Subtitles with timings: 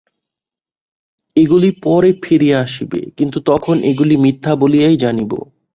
[1.35, 5.31] এগুলি পরে ফিরিয়া আসিবে, কিন্তু তখন এগুলি মিথ্যা বলিয়াই জানিব।